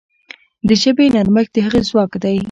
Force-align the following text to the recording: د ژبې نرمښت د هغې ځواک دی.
د 0.67 0.69
ژبې 0.81 1.05
نرمښت 1.15 1.51
د 1.55 1.57
هغې 1.65 1.81
ځواک 1.89 2.11
دی. 2.23 2.37